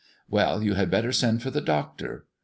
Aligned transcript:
"Well, 0.27 0.63
you 0.63 0.73
had 0.73 0.89
better 0.89 1.11
send 1.11 1.43
for 1.43 1.51
the 1.51 1.61
doctor." 1.61 2.25